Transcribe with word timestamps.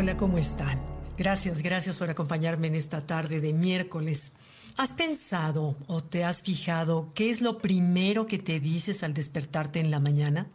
Hola, 0.00 0.16
¿cómo 0.16 0.38
están? 0.38 0.80
Gracias, 1.16 1.60
gracias 1.60 1.98
por 1.98 2.08
acompañarme 2.08 2.68
en 2.68 2.76
esta 2.76 3.04
tarde 3.04 3.40
de 3.40 3.52
miércoles. 3.52 4.30
¿Has 4.76 4.92
pensado 4.92 5.74
o 5.88 6.00
te 6.00 6.22
has 6.22 6.40
fijado 6.40 7.10
qué 7.16 7.30
es 7.30 7.40
lo 7.40 7.58
primero 7.58 8.28
que 8.28 8.38
te 8.38 8.60
dices 8.60 9.02
al 9.02 9.12
despertarte 9.12 9.80
en 9.80 9.90
la 9.90 9.98
mañana? 9.98 10.46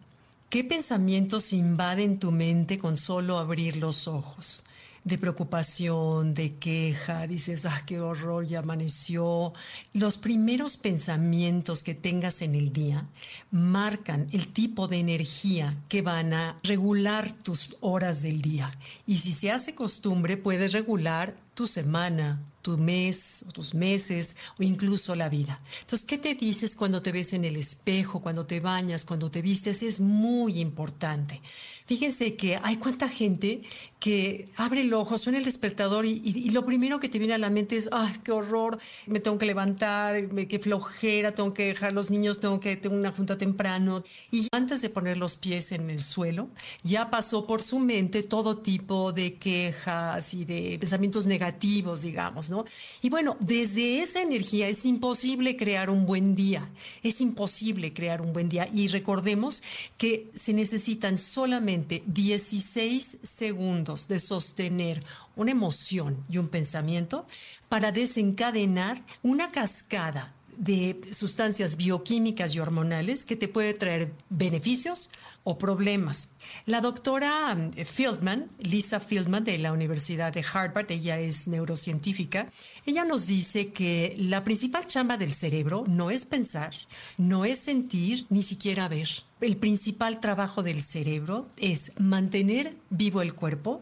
¿Qué 0.47 0.63
pensamientos 0.63 1.51
invaden 1.51 2.19
tu 2.19 2.31
mente 2.31 2.77
con 2.77 2.95
solo 2.95 3.37
abrir 3.37 3.75
los 3.75 4.07
ojos? 4.07 4.63
De 5.03 5.17
preocupación, 5.17 6.33
de 6.33 6.55
queja, 6.55 7.27
dices, 7.27 7.65
ah, 7.65 7.83
qué 7.85 7.99
horror, 7.99 8.45
ya 8.45 8.59
amaneció. 8.59 9.53
Los 9.93 10.17
primeros 10.17 10.77
pensamientos 10.77 11.83
que 11.83 11.93
tengas 11.93 12.41
en 12.41 12.55
el 12.55 12.71
día 12.71 13.07
marcan 13.51 14.27
el 14.31 14.47
tipo 14.47 14.87
de 14.87 14.99
energía 14.99 15.77
que 15.89 16.01
van 16.01 16.33
a 16.33 16.57
regular 16.63 17.33
tus 17.33 17.75
horas 17.81 18.21
del 18.21 18.41
día. 18.41 18.71
Y 19.05 19.17
si 19.17 19.33
se 19.33 19.51
hace 19.51 19.75
costumbre, 19.75 20.37
puedes 20.37 20.71
regular 20.71 21.35
tu 21.53 21.67
semana, 21.67 22.39
tu 22.63 22.77
mes, 22.77 23.45
o 23.47 23.51
tus 23.51 23.75
meses, 23.75 24.35
o 24.57 24.63
incluso 24.63 25.15
la 25.15 25.29
vida. 25.29 25.61
Entonces, 25.81 26.07
¿qué 26.07 26.17
te 26.17 26.33
dices 26.33 26.75
cuando 26.75 27.01
te 27.01 27.11
ves 27.11 27.33
en 27.33 27.45
el 27.45 27.57
espejo, 27.57 28.21
cuando 28.21 28.45
te 28.45 28.59
bañas, 28.59 29.05
cuando 29.05 29.29
te 29.29 29.41
vistes? 29.41 29.83
Es 29.83 29.99
muy 29.99 30.59
importante. 30.59 31.41
Fíjense 31.85 32.35
que 32.35 32.57
hay 32.63 32.77
cuánta 32.77 33.09
gente 33.09 33.61
que 33.99 34.47
abre 34.55 34.81
el 34.81 34.93
ojo, 34.93 35.17
suena 35.17 35.37
el 35.37 35.45
despertador 35.45 36.05
y, 36.05 36.49
lo 36.49 36.65
primero 36.65 36.99
que 36.99 37.09
te 37.09 37.19
viene 37.19 37.33
a 37.33 37.37
la 37.37 37.49
mente 37.49 37.77
es, 37.77 37.89
ay, 37.91 38.13
qué 38.23 38.31
horror, 38.31 38.79
me 39.05 39.19
tengo 39.19 39.37
que 39.37 39.45
levantar, 39.45 40.29
qué 40.47 40.59
flojera, 40.59 41.33
tengo 41.33 41.53
que 41.53 41.67
dejar 41.67 41.91
los 41.93 42.09
niños, 42.09 42.39
tengo 42.39 42.59
que 42.59 42.77
tener 42.77 42.97
una 42.97 43.11
junta 43.11 43.37
temprano. 43.37 44.03
Y 44.31 44.47
antes 44.53 44.81
de 44.81 44.89
poner 44.89 45.17
los 45.17 45.35
pies 45.35 45.73
en 45.73 45.89
el 45.89 46.01
suelo, 46.01 46.49
ya 46.83 47.09
pasó 47.09 47.45
por 47.45 47.61
su 47.61 47.79
mente 47.79 48.23
todo 48.23 48.57
tipo 48.57 49.11
de 49.11 49.35
quejas 49.35 50.33
y 50.33 50.45
de 50.45 50.77
pensamientos 50.79 51.25
negativos, 51.25 51.42
digamos, 52.01 52.49
¿no? 52.49 52.65
Y 53.01 53.09
bueno, 53.09 53.37
desde 53.39 54.01
esa 54.01 54.21
energía 54.21 54.67
es 54.67 54.85
imposible 54.85 55.55
crear 55.57 55.89
un 55.89 56.05
buen 56.05 56.35
día, 56.35 56.69
es 57.03 57.21
imposible 57.21 57.93
crear 57.93 58.21
un 58.21 58.33
buen 58.33 58.49
día. 58.49 58.67
Y 58.73 58.87
recordemos 58.87 59.61
que 59.97 60.29
se 60.33 60.53
necesitan 60.53 61.17
solamente 61.17 62.03
16 62.05 63.19
segundos 63.21 64.07
de 64.07 64.19
sostener 64.19 65.03
una 65.35 65.51
emoción 65.51 66.23
y 66.29 66.37
un 66.37 66.47
pensamiento 66.47 67.25
para 67.69 67.91
desencadenar 67.91 69.03
una 69.23 69.49
cascada 69.49 70.33
de 70.57 71.01
sustancias 71.11 71.77
bioquímicas 71.77 72.55
y 72.55 72.59
hormonales 72.59 73.25
que 73.25 73.35
te 73.35 73.47
puede 73.47 73.73
traer 73.73 74.11
beneficios 74.29 75.09
o 75.43 75.57
problemas. 75.57 76.29
La 76.65 76.81
doctora 76.81 77.53
um, 77.53 77.71
Fieldman, 77.71 78.49
Lisa 78.59 78.99
Fieldman 78.99 79.43
de 79.43 79.57
la 79.57 79.73
Universidad 79.73 80.33
de 80.33 80.45
Harvard, 80.53 80.91
ella 80.91 81.19
es 81.19 81.47
neurocientífica, 81.47 82.49
ella 82.85 83.05
nos 83.05 83.27
dice 83.27 83.71
que 83.73 84.15
la 84.17 84.43
principal 84.43 84.87
chamba 84.87 85.17
del 85.17 85.33
cerebro 85.33 85.83
no 85.87 86.11
es 86.11 86.25
pensar, 86.25 86.73
no 87.17 87.45
es 87.45 87.59
sentir, 87.59 88.25
ni 88.29 88.43
siquiera 88.43 88.87
ver. 88.87 89.09
El 89.41 89.57
principal 89.57 90.19
trabajo 90.19 90.63
del 90.63 90.81
cerebro 90.81 91.47
es 91.57 91.91
mantener 91.99 92.75
vivo 92.89 93.21
el 93.21 93.33
cuerpo, 93.33 93.81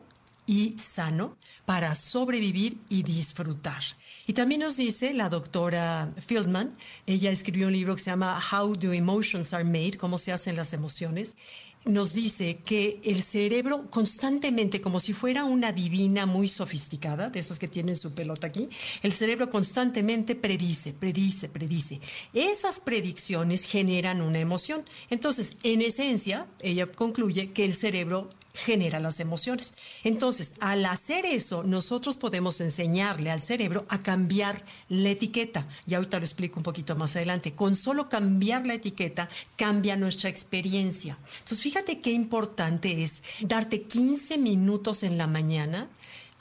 y 0.52 0.76
sano 0.78 1.38
para 1.66 1.96
sobrevivir 1.96 2.78
y 2.90 3.04
disfrutar. 3.04 3.82
Y 4.28 4.34
también 4.34 4.60
nos 4.60 4.76
dice 4.76 5.14
la 5.14 5.30
doctora 5.30 6.14
Fieldman, 6.28 6.74
ella 7.08 7.32
escribió 7.32 7.68
un 7.68 7.74
libro 7.74 7.96
que 7.96 8.02
se 8.02 8.10
llama 8.10 8.38
How 8.52 8.76
Do 8.76 8.92
Emotions 8.92 9.54
Are 9.54 9.64
Made, 9.64 9.98
cómo 9.98 10.18
se 10.18 10.34
hacen 10.34 10.58
las 10.58 10.74
emociones. 10.74 11.38
Nos 11.86 12.14
dice 12.14 12.58
que 12.66 13.00
el 13.06 13.24
cerebro 13.24 13.90
constantemente, 13.90 14.82
como 14.82 15.00
si 15.00 15.14
fuera 15.14 15.46
una 15.46 15.72
divina 15.72 16.26
muy 16.26 16.50
sofisticada, 16.50 17.30
de 17.30 17.40
esas 17.40 17.58
que 17.58 17.70
tienen 17.70 17.96
su 17.96 18.14
pelota 18.14 18.48
aquí, 18.48 18.68
el 19.04 19.14
cerebro 19.14 19.50
constantemente 19.50 20.36
predice, 20.36 20.92
predice, 20.92 21.48
predice. 21.48 22.02
Esas 22.34 22.82
predicciones 22.82 23.64
generan 23.64 24.22
una 24.22 24.40
emoción. 24.40 24.84
Entonces, 25.10 25.58
en 25.64 25.82
esencia, 25.82 26.48
ella 26.60 26.92
concluye 26.92 27.52
que 27.54 27.64
el 27.64 27.74
cerebro 27.74 28.30
genera 28.54 29.00
las 29.00 29.20
emociones. 29.20 29.76
Entonces, 30.04 30.54
al 30.60 30.86
hacer 30.86 31.26
eso, 31.26 31.64
nosotros 31.64 32.16
podemos 32.16 32.62
enseñarle 32.62 33.32
al 33.32 33.42
cerebro 33.42 33.86
a 33.90 34.00
cambiar 34.00 34.64
la 34.90 35.10
etiqueta. 35.10 35.68
Y 35.88 35.94
ahorita 35.94 36.20
lo 36.20 36.26
explico 36.26 36.60
un 36.60 36.64
poquito 36.64 36.96
más 36.96 37.16
adelante. 37.16 37.54
Con 37.54 37.76
solo 37.76 38.10
cambiar 38.10 38.66
la 38.66 38.74
etiqueta, 38.74 39.30
cambia 39.56 39.96
nuestra 39.96 40.30
experiencia. 40.30 41.18
Entonces, 41.40 41.62
fíjate 41.62 42.00
qué 42.00 42.12
importante 42.12 43.04
es 43.04 43.24
darte 43.42 43.84
15 43.84 44.38
minutos 44.38 45.04
en 45.04 45.18
la 45.18 45.28
mañana 45.28 45.90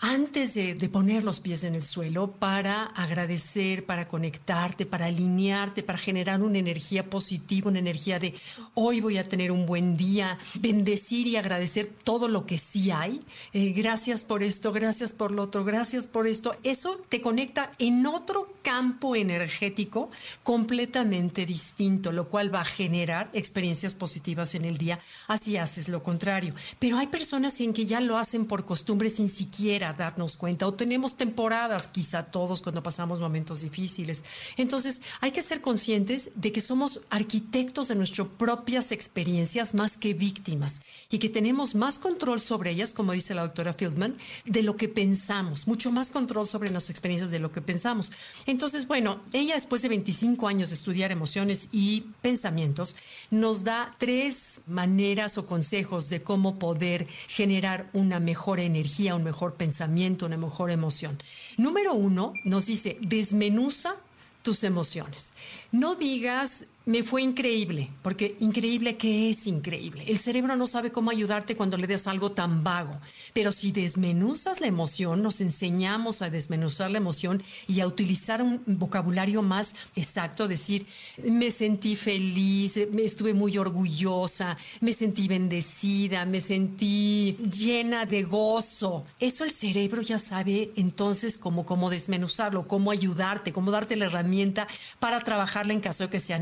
antes 0.01 0.55
de, 0.55 0.89
poner 0.89 1.25
los 1.25 1.41
pies 1.41 1.63
en 1.65 1.75
el 1.75 1.83
suelo 1.83 2.33
para 2.33 2.85
agradecer, 2.85 3.85
para 3.85 4.09
conectarte, 4.09 4.87
para 4.87 5.07
alinearte, 5.07 5.83
para 5.83 5.99
generar 5.99 6.43
una 6.43 6.59
energía 6.59 7.09
positiva, 7.09 7.69
una 7.69 7.79
energía 7.79 8.19
de 8.19 8.35
hoy 8.75 9.01
voy 9.01 9.19
a 9.19 9.25
tener 9.25 9.53
un 9.53 9.67
buen 9.67 9.97
día, 9.97 10.39
bendecir 10.59 11.27
y 11.27 11.37
agradecer 11.37 11.93
todo 12.03 12.29
lo 12.29 12.47
que 12.47 12.57
sí 12.57 12.91
hay. 12.91 13.21
Eh, 13.53 13.73
gracias 13.73 14.25
por 14.25 14.43
esto, 14.43 14.73
gracias 14.73 15.13
por 15.13 15.33
lo 15.33 15.43
otro, 15.45 15.65
gracias 15.65 16.07
por 16.07 16.27
esto. 16.27 16.57
Eso 16.63 17.01
te 17.09 17.21
conecta 17.21 17.71
en 17.79 18.07
otro 18.07 18.55
campo 18.63 19.15
energético 19.15 20.11
completamente 20.43 21.47
distinto, 21.47 22.11
lo 22.11 22.29
cual 22.29 22.53
va 22.53 22.63
a 22.63 22.65
generar 22.65 23.31
experiencias 23.33 23.95
positivas 23.95 24.55
en 24.55 24.65
el 24.65 24.79
día. 24.79 24.99
Así 25.29 25.57
haces 25.57 25.89
lo 25.89 26.03
contrario. 26.03 26.55
Pero 26.79 26.97
hay 26.97 27.07
personas 27.09 27.61
en 27.61 27.73
que 27.73 27.87
ya 27.87 28.01
lo 28.01 28.17
hacen 28.17 28.47
por 28.47 28.65
costumbre 28.65 29.11
sin 29.11 29.29
siquiera 29.29 29.90
darnos 29.93 30.37
cuenta 30.37 30.67
o 30.67 30.75
tenemos 30.75 31.17
temporadas, 31.17 31.89
quizá 31.89 32.25
todos 32.25 32.63
cuando 32.63 32.83
pasamos 32.83 33.21
momentos 33.21 33.61
difíciles. 33.63 34.25
Entonces 34.57 35.03
hay 35.21 35.33
que 35.33 35.43
ser 35.43 35.61
conscientes 35.61 36.31
de 36.35 36.53
que 36.53 36.61
somos 36.61 37.01
arquitectos 37.11 37.89
de 37.89 37.95
nuestras 37.95 38.29
propias 38.29 38.93
experiencias 38.93 39.75
más 39.75 39.97
que 39.97 40.15
víctimas 40.15 40.81
y 41.11 41.19
que 41.19 41.29
tenemos 41.29 41.75
más 41.75 41.99
control 41.99 42.41
sobre 42.41 42.71
ellas, 42.71 42.93
como 42.93 43.13
dice 43.13 43.35
la 43.35 43.43
doctora 43.43 43.75
Fieldman, 43.75 44.17
de 44.45 44.63
lo 44.63 44.77
que 44.77 44.89
pensamos, 44.89 45.67
mucho 45.67 45.91
más 45.91 46.11
control 46.11 46.47
sobre 46.47 46.71
las 46.71 46.91
experiencias 46.91 47.31
de 47.31 47.39
lo 47.39 47.53
que 47.53 47.63
pensamos. 47.63 48.13
Entonces, 48.47 48.87
bueno, 48.87 49.21
ella 49.33 49.55
después 49.55 49.83
de 49.83 49.89
25 49.89 50.49
años 50.49 50.71
de 50.71 50.77
estudiar 50.77 51.13
emociones 51.13 51.69
y 51.73 52.07
pensamientos, 52.23 52.97
nos 53.31 53.65
da 53.65 53.95
tres 53.99 54.61
maneras 54.67 55.39
o 55.39 55.47
consejos 55.47 56.09
de 56.09 56.23
cómo 56.23 56.59
poder 56.59 57.07
generar 57.29 57.91
una 57.93 58.21
mejor 58.21 58.61
energía, 58.61 59.15
un 59.15 59.25
mejor 59.25 59.55
pensamiento 59.55 59.80
una 60.27 60.37
mejor 60.37 60.71
emoción. 60.71 61.19
Número 61.57 61.95
uno, 61.95 62.33
nos 62.45 62.67
dice, 62.67 62.99
desmenuza 63.01 63.95
tus 64.43 64.65
emociones. 64.65 65.35
No 65.73 65.95
digas, 65.95 66.67
me 66.87 67.03
fue 67.03 67.23
increíble, 67.23 67.91
porque 68.03 68.37
increíble, 68.41 68.97
¿qué 68.97 69.31
es 69.31 69.47
increíble? 69.47 70.05
El 70.09 70.19
cerebro 70.19 70.57
no 70.57 70.67
sabe 70.67 70.91
cómo 70.91 71.11
ayudarte 71.11 71.55
cuando 71.55 71.77
le 71.77 71.87
des 71.87 72.07
algo 72.07 72.33
tan 72.33 72.65
vago, 72.65 72.99
pero 73.35 73.53
si 73.53 73.71
desmenuzas 73.71 74.61
la 74.61 74.67
emoción, 74.67 75.23
nos 75.23 75.41
enseñamos 75.43 76.23
a 76.23 76.31
desmenuzar 76.31 76.91
la 76.91 76.99
emoción 76.99 77.43
y 77.69 77.81
a 77.81 77.87
utilizar 77.87 78.43
un 78.43 78.63
vocabulario 78.67 79.43
más 79.43 79.75
exacto, 79.95 80.49
decir, 80.49 80.87
me 81.23 81.51
sentí 81.51 81.97
feliz, 81.97 82.79
me 82.93 83.05
estuve 83.05 83.35
muy 83.35 83.59
orgullosa, 83.59 84.57
me 84.81 84.95
sentí 84.95 85.29
bendecida, 85.29 86.25
me 86.25 86.41
sentí 86.41 87.37
llena 87.37 88.07
de 88.07 88.23
gozo. 88.23 89.05
Eso 89.21 89.45
el 89.45 89.51
cerebro 89.51 90.01
ya 90.01 90.19
sabe 90.19 90.73
entonces 90.77 91.37
cómo, 91.37 91.67
cómo 91.67 91.91
desmenuzarlo, 91.91 92.67
cómo 92.67 92.91
ayudarte, 92.91 93.53
cómo 93.53 93.71
darte 93.71 93.97
la 93.97 94.07
herramienta 94.07 94.67
para 94.99 95.21
trabajarla 95.21 95.75
en 95.75 95.81
caso 95.81 96.05
de 96.05 96.11
que 96.11 96.21
sea 96.21 96.39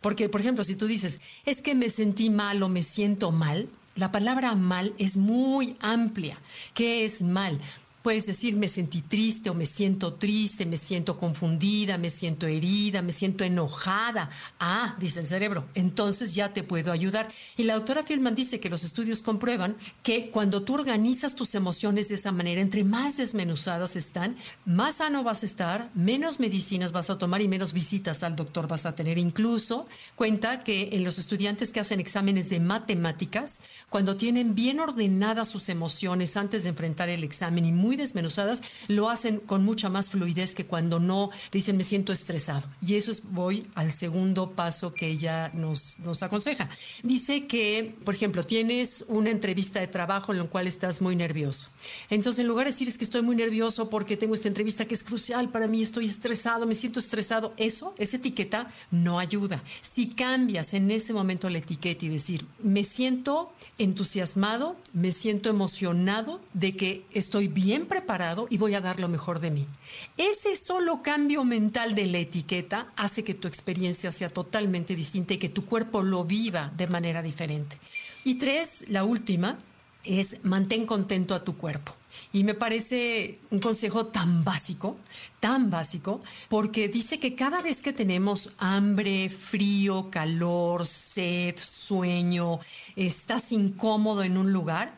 Porque, 0.00 0.28
por 0.28 0.40
ejemplo, 0.40 0.64
si 0.64 0.76
tú 0.76 0.86
dices, 0.86 1.20
es 1.44 1.62
que 1.62 1.74
me 1.74 1.90
sentí 1.90 2.30
mal 2.30 2.62
o 2.62 2.68
me 2.68 2.82
siento 2.82 3.30
mal, 3.32 3.68
la 3.94 4.10
palabra 4.10 4.54
mal 4.54 4.94
es 4.98 5.16
muy 5.16 5.76
amplia. 5.80 6.40
¿Qué 6.74 7.04
es 7.04 7.22
mal? 7.22 7.60
Puedes 8.02 8.26
decir, 8.26 8.56
me 8.56 8.68
sentí 8.68 9.00
triste 9.00 9.48
o 9.48 9.54
me 9.54 9.66
siento 9.66 10.14
triste, 10.14 10.66
me 10.66 10.76
siento 10.76 11.16
confundida, 11.16 11.98
me 11.98 12.10
siento 12.10 12.46
herida, 12.46 13.00
me 13.00 13.12
siento 13.12 13.44
enojada. 13.44 14.28
Ah, 14.58 14.96
dice 14.98 15.20
el 15.20 15.26
cerebro, 15.26 15.68
entonces 15.74 16.34
ya 16.34 16.52
te 16.52 16.64
puedo 16.64 16.90
ayudar. 16.90 17.28
Y 17.56 17.62
la 17.62 17.74
doctora 17.74 18.02
Filman 18.02 18.34
dice 18.34 18.60
que 18.60 18.70
los 18.70 18.84
estudios 18.84 19.22
comprueban 19.22 19.76
que 20.02 20.30
cuando 20.30 20.62
tú 20.62 20.74
organizas 20.74 21.36
tus 21.36 21.54
emociones 21.54 22.08
de 22.08 22.16
esa 22.16 22.32
manera, 22.32 22.60
entre 22.60 22.84
más 22.84 23.16
desmenuzadas 23.16 23.96
están, 23.96 24.36
más 24.64 24.96
sano 24.96 25.22
vas 25.22 25.42
a 25.42 25.46
estar, 25.46 25.90
menos 25.94 26.40
medicinas 26.40 26.92
vas 26.92 27.10
a 27.10 27.18
tomar 27.18 27.40
y 27.40 27.48
menos 27.48 27.72
visitas 27.72 28.22
al 28.22 28.36
doctor 28.36 28.66
vas 28.66 28.86
a 28.86 28.94
tener. 28.94 29.18
Incluso 29.18 29.86
cuenta 30.16 30.64
que 30.64 30.90
en 30.92 31.04
los 31.04 31.18
estudiantes 31.18 31.72
que 31.72 31.80
hacen 31.80 32.00
exámenes 32.00 32.48
de 32.48 32.60
matemáticas, 32.60 33.60
cuando 33.90 34.16
tienen 34.16 34.54
bien 34.54 34.80
ordenadas 34.80 35.48
sus 35.48 35.68
emociones 35.68 36.36
antes 36.36 36.64
de 36.64 36.70
enfrentar 36.70 37.08
el 37.08 37.24
examen 37.24 37.64
y 37.64 37.72
muy 37.72 37.91
muy 37.92 37.98
desmenuzadas, 37.98 38.62
lo 38.88 39.10
hacen 39.10 39.38
con 39.38 39.64
mucha 39.64 39.90
más 39.90 40.10
fluidez 40.10 40.54
que 40.54 40.64
cuando 40.64 40.98
no 40.98 41.28
dicen 41.50 41.76
me 41.76 41.84
siento 41.84 42.12
estresado. 42.12 42.66
Y 42.80 42.94
eso 42.94 43.10
es, 43.10 43.30
voy 43.30 43.66
al 43.74 43.90
segundo 43.92 44.52
paso 44.52 44.94
que 44.94 45.08
ella 45.08 45.50
nos, 45.52 45.98
nos 45.98 46.22
aconseja. 46.22 46.70
Dice 47.02 47.46
que, 47.46 47.94
por 48.02 48.14
ejemplo, 48.14 48.44
tienes 48.44 49.04
una 49.08 49.28
entrevista 49.28 49.80
de 49.80 49.88
trabajo 49.88 50.32
en 50.32 50.38
la 50.38 50.44
cual 50.44 50.66
estás 50.66 51.02
muy 51.02 51.16
nervioso. 51.16 51.68
Entonces, 52.08 52.40
en 52.40 52.48
lugar 52.48 52.64
de 52.64 52.72
decir 52.72 52.88
es 52.88 52.96
que 52.96 53.04
estoy 53.04 53.20
muy 53.20 53.36
nervioso 53.36 53.90
porque 53.90 54.16
tengo 54.16 54.34
esta 54.34 54.48
entrevista 54.48 54.86
que 54.86 54.94
es 54.94 55.04
crucial 55.04 55.50
para 55.50 55.68
mí, 55.68 55.82
estoy 55.82 56.06
estresado, 56.06 56.66
me 56.66 56.74
siento 56.74 56.98
estresado, 56.98 57.52
eso, 57.58 57.94
esa 57.98 58.16
etiqueta 58.16 58.72
no 58.90 59.18
ayuda. 59.18 59.62
Si 59.82 60.08
cambias 60.08 60.72
en 60.72 60.90
ese 60.90 61.12
momento 61.12 61.50
la 61.50 61.58
etiqueta 61.58 62.06
y 62.06 62.08
decir, 62.08 62.46
me 62.62 62.84
siento 62.84 63.52
entusiasmado, 63.76 64.76
me 64.94 65.12
siento 65.12 65.50
emocionado 65.50 66.40
de 66.54 66.74
que 66.74 67.04
estoy 67.12 67.48
bien 67.48 67.81
preparado 67.86 68.46
y 68.50 68.58
voy 68.58 68.74
a 68.74 68.80
dar 68.80 69.00
lo 69.00 69.08
mejor 69.08 69.40
de 69.40 69.50
mí. 69.50 69.66
Ese 70.16 70.56
solo 70.56 71.02
cambio 71.02 71.44
mental 71.44 71.94
de 71.94 72.06
la 72.06 72.18
etiqueta 72.18 72.92
hace 72.96 73.24
que 73.24 73.34
tu 73.34 73.48
experiencia 73.48 74.12
sea 74.12 74.28
totalmente 74.28 74.96
distinta 74.96 75.34
y 75.34 75.38
que 75.38 75.48
tu 75.48 75.64
cuerpo 75.64 76.02
lo 76.02 76.24
viva 76.24 76.72
de 76.76 76.86
manera 76.86 77.22
diferente. 77.22 77.78
Y 78.24 78.36
tres, 78.36 78.84
la 78.88 79.04
última, 79.04 79.58
es 80.04 80.44
mantén 80.44 80.86
contento 80.86 81.34
a 81.34 81.44
tu 81.44 81.56
cuerpo. 81.56 81.92
Y 82.32 82.44
me 82.44 82.54
parece 82.54 83.38
un 83.50 83.60
consejo 83.60 84.06
tan 84.06 84.44
básico, 84.44 84.96
tan 85.40 85.70
básico, 85.70 86.22
porque 86.48 86.88
dice 86.88 87.18
que 87.18 87.34
cada 87.34 87.62
vez 87.62 87.80
que 87.80 87.92
tenemos 87.92 88.54
hambre, 88.58 89.28
frío, 89.28 90.10
calor, 90.10 90.86
sed, 90.86 91.56
sueño, 91.56 92.60
estás 92.96 93.52
incómodo 93.52 94.22
en 94.22 94.36
un 94.36 94.52
lugar, 94.52 94.94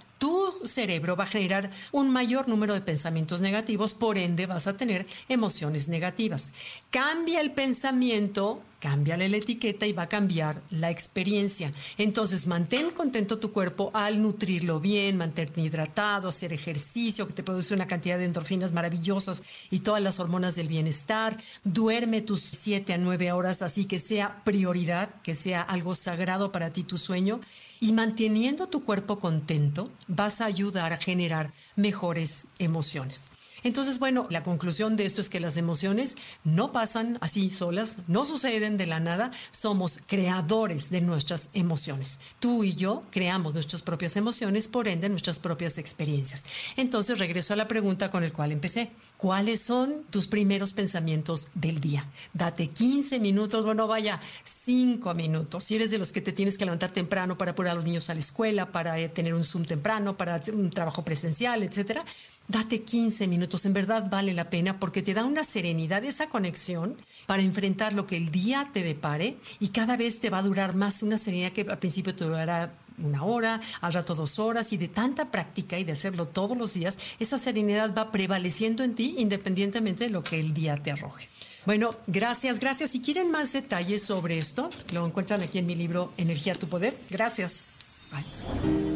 cerebro 0.68 1.16
va 1.16 1.24
a 1.24 1.28
generar 1.28 1.70
un 1.92 2.10
mayor 2.10 2.48
número 2.48 2.74
de 2.74 2.80
pensamientos 2.80 3.40
negativos, 3.40 3.94
por 3.94 4.18
ende 4.18 4.46
vas 4.46 4.66
a 4.66 4.76
tener 4.76 5.06
emociones 5.28 5.88
negativas. 5.88 6.52
Cambia 6.90 7.40
el 7.40 7.52
pensamiento, 7.52 8.62
cambia 8.84 9.16
la 9.16 9.24
etiqueta 9.24 9.86
y 9.86 9.94
va 9.94 10.02
a 10.02 10.08
cambiar 10.08 10.60
la 10.70 10.90
experiencia. 10.90 11.72
Entonces, 11.96 12.46
mantén 12.46 12.90
contento 12.90 13.38
tu 13.38 13.50
cuerpo 13.50 13.90
al 13.94 14.20
nutrirlo 14.20 14.78
bien, 14.78 15.16
mantenerte 15.16 15.62
hidratado, 15.62 16.28
hacer 16.28 16.52
ejercicio 16.52 17.26
que 17.26 17.32
te 17.32 17.42
produce 17.42 17.72
una 17.72 17.86
cantidad 17.86 18.18
de 18.18 18.26
endorfinas 18.26 18.72
maravillosas 18.72 19.42
y 19.70 19.80
todas 19.80 20.02
las 20.02 20.20
hormonas 20.20 20.54
del 20.54 20.68
bienestar. 20.68 21.36
Duerme 21.64 22.20
tus 22.20 22.40
7 22.40 22.92
a 22.92 22.98
9 22.98 23.32
horas, 23.32 23.62
así 23.62 23.86
que 23.86 23.98
sea 23.98 24.44
prioridad, 24.44 25.08
que 25.22 25.34
sea 25.34 25.62
algo 25.62 25.94
sagrado 25.94 26.52
para 26.52 26.68
ti 26.70 26.82
tu 26.82 26.98
sueño 26.98 27.40
y 27.80 27.92
manteniendo 27.92 28.68
tu 28.68 28.84
cuerpo 28.84 29.18
contento, 29.18 29.90
vas 30.08 30.40
a 30.40 30.46
ayudar 30.54 30.92
a 30.92 30.96
generar 30.96 31.52
mejores 31.76 32.46
emociones. 32.58 33.28
Entonces, 33.64 33.98
bueno, 33.98 34.26
la 34.28 34.42
conclusión 34.42 34.94
de 34.94 35.06
esto 35.06 35.22
es 35.22 35.30
que 35.30 35.40
las 35.40 35.56
emociones 35.56 36.18
no 36.44 36.70
pasan 36.70 37.16
así 37.22 37.50
solas, 37.50 38.00
no 38.08 38.26
suceden 38.26 38.76
de 38.76 38.84
la 38.84 39.00
nada, 39.00 39.30
somos 39.52 40.00
creadores 40.06 40.90
de 40.90 41.00
nuestras 41.00 41.48
emociones. 41.54 42.20
Tú 42.40 42.62
y 42.62 42.74
yo 42.74 43.04
creamos 43.10 43.54
nuestras 43.54 43.80
propias 43.80 44.16
emociones, 44.16 44.68
por 44.68 44.86
ende 44.86 45.08
nuestras 45.08 45.38
propias 45.38 45.78
experiencias. 45.78 46.44
Entonces, 46.76 47.18
regreso 47.18 47.54
a 47.54 47.56
la 47.56 47.66
pregunta 47.66 48.10
con 48.10 48.22
el 48.22 48.34
cual 48.34 48.52
empecé. 48.52 48.90
¿Cuáles 49.16 49.60
son 49.60 50.02
tus 50.10 50.26
primeros 50.26 50.74
pensamientos 50.74 51.48
del 51.54 51.80
día? 51.80 52.06
Date 52.34 52.68
15 52.68 53.18
minutos, 53.18 53.64
bueno, 53.64 53.86
vaya, 53.86 54.20
5 54.44 55.14
minutos. 55.14 55.64
Si 55.64 55.76
eres 55.76 55.90
de 55.90 55.96
los 55.96 56.12
que 56.12 56.20
te 56.20 56.32
tienes 56.32 56.58
que 56.58 56.66
levantar 56.66 56.90
temprano 56.90 57.38
para 57.38 57.54
poner 57.54 57.72
a 57.72 57.74
los 57.74 57.86
niños 57.86 58.10
a 58.10 58.14
la 58.14 58.20
escuela, 58.20 58.72
para 58.72 58.98
eh, 58.98 59.08
tener 59.08 59.32
un 59.32 59.42
Zoom 59.42 59.64
temprano, 59.64 60.18
para 60.18 60.42
un 60.52 60.68
trabajo 60.68 61.02
presencial, 61.02 61.62
etcétera, 61.62 62.04
Date 62.46 62.82
15 62.82 63.26
minutos, 63.26 63.64
en 63.64 63.72
verdad 63.72 64.08
vale 64.10 64.34
la 64.34 64.50
pena 64.50 64.78
porque 64.78 65.02
te 65.02 65.14
da 65.14 65.24
una 65.24 65.44
serenidad, 65.44 66.04
esa 66.04 66.28
conexión 66.28 66.96
para 67.26 67.42
enfrentar 67.42 67.94
lo 67.94 68.06
que 68.06 68.16
el 68.16 68.30
día 68.30 68.68
te 68.72 68.82
depare 68.82 69.36
y 69.60 69.68
cada 69.68 69.96
vez 69.96 70.20
te 70.20 70.28
va 70.28 70.38
a 70.38 70.42
durar 70.42 70.74
más 70.74 71.02
una 71.02 71.16
serenidad 71.16 71.52
que 71.52 71.62
al 71.62 71.78
principio 71.78 72.14
te 72.14 72.24
durará 72.24 72.74
una 73.02 73.24
hora, 73.24 73.60
al 73.80 73.92
rato 73.92 74.14
dos 74.14 74.38
horas 74.38 74.72
y 74.72 74.76
de 74.76 74.88
tanta 74.88 75.30
práctica 75.30 75.78
y 75.78 75.84
de 75.84 75.92
hacerlo 75.92 76.28
todos 76.28 76.56
los 76.56 76.74
días, 76.74 76.98
esa 77.18 77.38
serenidad 77.38 77.94
va 77.96 78.12
prevaleciendo 78.12 78.84
en 78.84 78.94
ti 78.94 79.14
independientemente 79.18 80.04
de 80.04 80.10
lo 80.10 80.22
que 80.22 80.38
el 80.38 80.54
día 80.54 80.76
te 80.76 80.92
arroje. 80.92 81.28
Bueno, 81.66 81.96
gracias, 82.06 82.60
gracias. 82.60 82.90
Si 82.90 83.00
quieren 83.00 83.30
más 83.30 83.52
detalles 83.52 84.02
sobre 84.02 84.36
esto, 84.38 84.68
lo 84.92 85.06
encuentran 85.06 85.42
aquí 85.42 85.58
en 85.58 85.66
mi 85.66 85.74
libro 85.74 86.12
Energía 86.18 86.54
tu 86.54 86.68
Poder. 86.68 86.94
Gracias. 87.10 87.64
Bye. 88.12 88.93